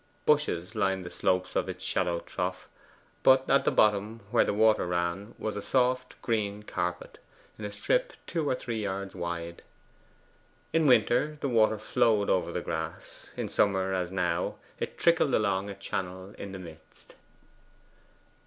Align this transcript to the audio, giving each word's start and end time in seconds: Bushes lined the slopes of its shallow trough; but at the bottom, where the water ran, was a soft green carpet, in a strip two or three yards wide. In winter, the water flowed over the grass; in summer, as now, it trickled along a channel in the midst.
Bushes 0.25 0.73
lined 0.73 1.05
the 1.05 1.11
slopes 1.11 1.55
of 1.55 1.69
its 1.69 1.83
shallow 1.83 2.21
trough; 2.21 2.67
but 3.21 3.47
at 3.47 3.65
the 3.65 3.71
bottom, 3.71 4.21
where 4.31 4.43
the 4.43 4.51
water 4.51 4.87
ran, 4.87 5.35
was 5.37 5.55
a 5.55 5.61
soft 5.61 6.19
green 6.23 6.63
carpet, 6.63 7.19
in 7.59 7.65
a 7.65 7.71
strip 7.71 8.13
two 8.25 8.49
or 8.49 8.55
three 8.55 8.81
yards 8.81 9.13
wide. 9.13 9.61
In 10.73 10.87
winter, 10.87 11.37
the 11.41 11.49
water 11.49 11.77
flowed 11.77 12.31
over 12.31 12.51
the 12.51 12.61
grass; 12.61 13.29
in 13.37 13.47
summer, 13.47 13.93
as 13.93 14.11
now, 14.11 14.55
it 14.79 14.97
trickled 14.97 15.35
along 15.35 15.69
a 15.69 15.75
channel 15.75 16.33
in 16.35 16.51
the 16.51 16.57
midst. 16.57 17.13